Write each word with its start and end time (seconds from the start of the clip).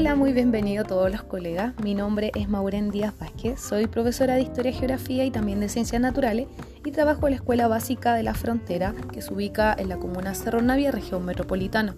muy 0.00 0.32
bienvenido 0.32 0.82
a 0.82 0.86
todos 0.86 1.12
los 1.12 1.22
colegas. 1.22 1.74
Mi 1.84 1.94
nombre 1.94 2.32
es 2.34 2.48
Maureen 2.48 2.90
Díaz 2.90 3.14
Vázquez, 3.20 3.60
soy 3.60 3.86
profesora 3.86 4.34
de 4.34 4.40
Historia 4.40 4.72
Geografía 4.72 5.24
y 5.24 5.30
también 5.30 5.60
de 5.60 5.68
Ciencias 5.68 6.00
Naturales 6.00 6.48
y 6.84 6.90
trabajo 6.90 7.26
en 7.26 7.32
la 7.32 7.36
Escuela 7.36 7.68
Básica 7.68 8.14
de 8.14 8.22
la 8.22 8.34
Frontera, 8.34 8.94
que 9.12 9.20
se 9.22 9.32
ubica 9.32 9.76
en 9.78 9.88
la 9.90 9.98
comuna 9.98 10.34
Cerro 10.34 10.62
Navia, 10.62 10.90
región 10.90 11.24
metropolitana. 11.24 11.94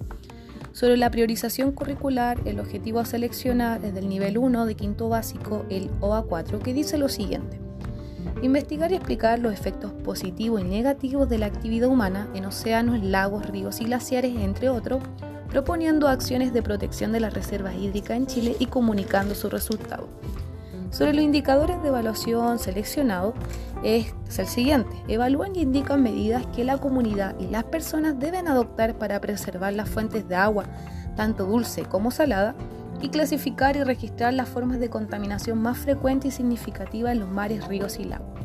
Sobre 0.73 0.97
la 0.97 1.11
priorización 1.11 1.73
curricular, 1.73 2.39
el 2.45 2.61
objetivo 2.61 2.99
a 2.99 3.07
seleccionar 3.07 3.83
es 3.85 3.95
del 3.95 4.09
nivel 4.09 4.37
1 4.37 4.67
de 4.67 4.75
quinto 4.75 5.09
básico, 5.09 5.65
el 5.71 5.89
OA4, 6.01 6.59
que 6.59 6.75
dice 6.75 6.99
lo 6.99 7.09
siguiente. 7.09 7.61
Investigar 8.43 8.93
y 8.93 8.97
explicar 8.97 9.39
los 9.39 9.55
efectos 9.55 9.93
positivos 9.93 10.61
y 10.61 10.65
negativos 10.65 11.29
de 11.29 11.39
la 11.39 11.47
actividad 11.47 11.89
humana 11.89 12.29
en 12.35 12.45
océanos, 12.47 13.03
lagos, 13.03 13.47
ríos 13.47 13.81
y 13.81 13.85
glaciares, 13.85 14.35
entre 14.37 14.69
otros, 14.69 15.03
proponiendo 15.53 16.09
acciones 16.09 16.55
de 16.55 16.63
protección 16.63 17.13
de 17.13 17.21
las 17.21 17.35
reservas 17.35 17.75
hídricas 17.75 18.17
en 18.17 18.27
Chile 18.27 18.57
y 18.59 18.67
comunicando 18.67 19.35
sus 19.35 19.53
resultados. 19.53 20.09
Sobre 20.91 21.13
los 21.13 21.23
indicadores 21.23 21.83
de 21.83 21.89
evaluación 21.89 22.59
seleccionados 22.59 23.35
es 23.85 24.15
el 24.39 24.47
siguiente. 24.47 24.91
Evalúan 25.09 25.55
y 25.55 25.61
indican 25.61 26.03
medidas 26.03 26.47
que 26.57 26.65
la 26.65 26.79
comunidad 26.79 27.39
y 27.39 27.49
las 27.49 27.65
personas 27.65 28.19
deben 28.19 28.49
adoptar 28.49 28.95
para 28.97 29.21
preservar 29.21 29.75
las 29.75 29.91
fuentes 29.91 30.27
de 30.27 30.37
agua, 30.37 30.65
tanto 31.17 31.45
dulce 31.45 31.83
como 31.85 32.11
salada, 32.11 32.55
y 33.03 33.11
clasificar 33.11 33.77
y 33.77 33.85
registrar 33.85 34.33
las 34.33 34.49
formas 34.49 34.81
de 34.81 34.89
contaminación 34.89 35.61
más 35.61 35.77
frecuentes 35.77 36.33
y 36.33 36.37
significativas 36.39 37.13
en 37.13 37.21
los 37.21 37.29
mares, 37.29 37.67
ríos 37.69 37.99
y 37.99 38.05
lagos. 38.05 38.42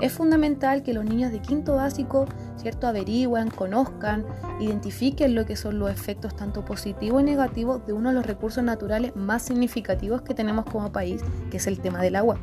Es 0.00 0.12
fundamental 0.12 0.84
que 0.84 0.92
los 0.92 1.04
niños 1.04 1.32
de 1.32 1.40
quinto 1.40 1.74
básico 1.74 2.26
¿cierto? 2.56 2.86
averigüen, 2.86 3.50
conozcan, 3.50 4.24
identifiquen 4.60 5.34
lo 5.34 5.44
que 5.44 5.56
son 5.56 5.78
los 5.80 5.90
efectos 5.90 6.36
tanto 6.36 6.64
positivos 6.64 7.20
y 7.20 7.24
negativos 7.24 7.84
de 7.84 7.92
uno 7.92 8.10
de 8.10 8.14
los 8.14 8.26
recursos 8.26 8.62
naturales 8.62 9.16
más 9.16 9.42
significativos 9.42 10.22
que 10.22 10.34
tenemos 10.34 10.66
como 10.66 10.92
país, 10.92 11.22
que 11.50 11.56
es 11.56 11.66
el 11.66 11.80
tema 11.80 12.00
del 12.00 12.14
agua, 12.14 12.38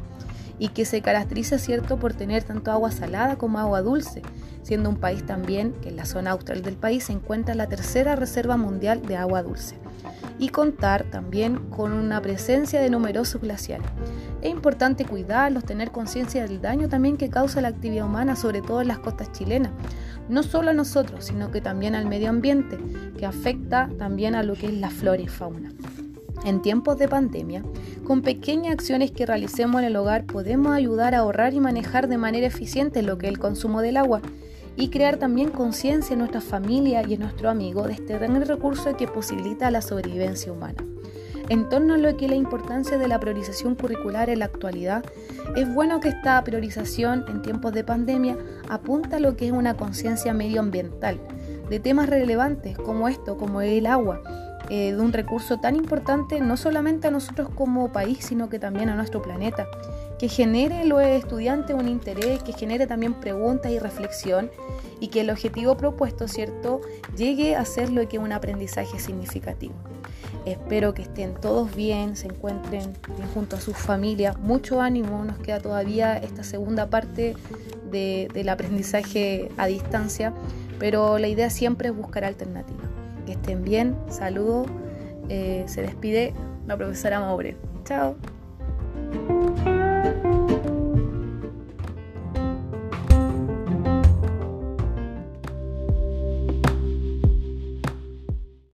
y 0.59 0.69
que 0.69 0.83
se 0.83 1.01
caracteriza 1.01 1.57
¿cierto? 1.57 1.97
por 1.97 2.13
tener 2.13 2.43
tanto 2.43 2.71
agua 2.71 2.91
salada 2.91 3.37
como 3.37 3.59
agua 3.59 3.81
dulce, 3.81 4.21
siendo 4.61 4.89
un 4.89 4.97
país 4.97 5.25
también 5.25 5.73
que 5.81 5.89
en 5.89 5.95
la 5.95 6.05
zona 6.05 6.31
austral 6.31 6.61
del 6.61 6.75
país 6.75 7.05
se 7.05 7.13
encuentra 7.13 7.55
la 7.55 7.67
tercera 7.67 8.17
reserva 8.17 8.57
mundial 8.57 9.01
de 9.01 9.15
agua 9.15 9.43
dulce 9.43 9.75
y 10.37 10.49
contar 10.49 11.05
también 11.05 11.57
con 11.69 11.93
una 11.93 12.21
presencia 12.21 12.81
de 12.81 12.89
numerosos 12.89 13.41
glaciares. 13.41 13.87
Es 14.41 14.51
importante 14.51 15.05
cuidarlos, 15.05 15.65
tener 15.65 15.91
conciencia 15.91 16.43
del 16.43 16.61
daño 16.61 16.89
también 16.89 17.17
que 17.17 17.29
causa 17.29 17.61
la 17.61 17.69
actividad 17.69 18.05
humana, 18.05 18.35
sobre 18.35 18.61
todo 18.61 18.81
en 18.81 18.87
las 18.87 18.99
costas 18.99 19.31
chilenas, 19.31 19.71
no 20.29 20.43
solo 20.43 20.71
a 20.71 20.73
nosotros, 20.73 21.25
sino 21.25 21.51
que 21.51 21.61
también 21.61 21.95
al 21.95 22.05
medio 22.05 22.29
ambiente, 22.29 22.77
que 23.17 23.25
afecta 23.25 23.89
también 23.97 24.35
a 24.35 24.43
lo 24.43 24.53
que 24.53 24.67
es 24.67 24.73
la 24.73 24.89
flora 24.89 25.21
y 25.21 25.27
fauna. 25.27 25.71
En 26.43 26.61
tiempos 26.61 26.99
de 26.99 27.07
pandemia, 27.07 27.63
con 28.03 28.21
pequeñas 28.21 28.73
acciones 28.73 29.11
que 29.11 29.25
realicemos 29.25 29.81
en 29.81 29.87
el 29.87 29.95
hogar 29.95 30.25
podemos 30.25 30.73
ayudar 30.73 31.15
a 31.15 31.19
ahorrar 31.19 31.55
y 31.55 31.59
manejar 31.59 32.07
de 32.07 32.19
manera 32.19 32.45
eficiente 32.45 33.01
lo 33.01 33.17
que 33.17 33.25
es 33.27 33.31
el 33.31 33.39
consumo 33.39 33.81
del 33.81 33.97
agua 33.97 34.21
y 34.77 34.89
crear 34.89 35.17
también 35.17 35.49
conciencia 35.49 36.13
en 36.13 36.19
nuestra 36.19 36.41
familia 36.41 37.03
y 37.07 37.13
en 37.13 37.21
nuestro 37.21 37.49
amigo 37.49 37.83
de 37.83 37.93
este 37.93 38.17
gran 38.17 38.43
recurso 38.45 38.95
que 38.97 39.07
posibilita 39.07 39.71
la 39.71 39.81
sobrevivencia 39.81 40.51
humana. 40.51 40.83
En 41.47 41.69
torno 41.69 41.93
a 41.93 41.97
lo 41.97 42.17
que 42.17 42.25
es 42.25 42.31
la 42.31 42.37
importancia 42.37 42.97
de 42.97 43.07
la 43.07 43.19
priorización 43.19 43.75
curricular 43.75 44.29
en 44.29 44.39
la 44.39 44.45
actualidad, 44.45 45.05
es 45.55 45.71
bueno 45.71 45.99
que 45.99 46.09
esta 46.09 46.43
priorización 46.43 47.23
en 47.27 47.43
tiempos 47.43 47.71
de 47.71 47.83
pandemia 47.83 48.35
apunta 48.67 49.17
a 49.17 49.19
lo 49.19 49.35
que 49.37 49.47
es 49.47 49.51
una 49.51 49.77
conciencia 49.77 50.33
medioambiental 50.33 51.19
de 51.69 51.79
temas 51.79 52.09
relevantes 52.09 52.77
como 52.77 53.07
esto, 53.07 53.37
como 53.37 53.61
el 53.61 53.85
agua, 53.85 54.21
eh, 54.69 54.93
de 54.93 54.99
un 54.99 55.13
recurso 55.13 55.57
tan 55.57 55.75
importante 55.75 56.39
no 56.39 56.57
solamente 56.57 57.07
a 57.07 57.11
nosotros 57.11 57.49
como 57.53 57.91
país, 57.91 58.25
sino 58.25 58.49
que 58.49 58.57
también 58.57 58.89
a 58.89 58.95
nuestro 58.95 59.21
planeta, 59.21 59.67
que 60.19 60.29
genere 60.29 60.81
en 60.81 60.89
los 60.89 61.01
estudiantes 61.01 61.75
un 61.75 61.87
interés, 61.87 62.41
que 62.43 62.53
genere 62.53 62.87
también 62.87 63.13
preguntas 63.15 63.71
y 63.71 63.79
reflexión 63.79 64.49
y 64.99 65.09
que 65.09 65.21
el 65.21 65.29
objetivo 65.29 65.75
propuesto, 65.75 66.27
¿cierto?, 66.27 66.81
llegue 67.17 67.55
a 67.55 67.65
ser 67.65 67.91
lo 67.91 68.07
que 68.07 68.17
un 68.17 68.31
aprendizaje 68.31 68.99
significativo. 68.99 69.73
Espero 70.45 70.93
que 70.93 71.01
estén 71.01 71.33
todos 71.33 71.75
bien, 71.75 72.15
se 72.15 72.27
encuentren 72.27 72.93
bien 73.15 73.27
junto 73.33 73.55
a 73.55 73.59
sus 73.59 73.75
familias. 73.75 74.37
Mucho 74.37 74.79
ánimo, 74.79 75.25
nos 75.25 75.37
queda 75.39 75.59
todavía 75.59 76.17
esta 76.17 76.43
segunda 76.43 76.89
parte 76.89 77.35
del 77.91 78.49
aprendizaje 78.49 79.49
a 79.57 79.67
distancia, 79.67 80.33
pero 80.77 81.17
la 81.17 81.27
idea 81.27 81.49
siempre 81.49 81.89
es 81.89 81.95
buscar 81.95 82.25
alternativas. 82.25 82.87
Que 83.25 83.33
estén 83.33 83.63
bien, 83.63 83.97
saludo, 84.09 84.65
eh, 85.29 85.63
se 85.67 85.81
despide 85.81 86.33
la 86.67 86.77
profesora 86.77 87.19
Maure. 87.19 87.57
Chao. 87.85 88.15